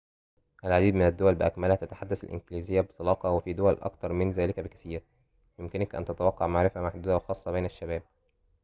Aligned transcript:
العديد 0.65 0.95
من 0.95 1.07
الدول 1.07 1.35
بأكملها 1.35 1.75
تتحدث 1.75 2.23
الإنكليزية 2.23 2.81
بطلاقةٍ 2.81 3.29
وفي 3.31 3.53
دول 3.53 3.73
أكثر 3.73 4.13
من 4.13 4.31
ذلك 4.31 4.59
بكثيرٍ 4.59 5.01
يمكنك 5.59 5.95
أن 5.95 6.05
تتوقع 6.05 6.47
معرفةً 6.47 6.81
محدودةً 6.81 7.15
وخاصةً 7.15 7.51
بين 7.51 7.65
الشباب 7.65 8.03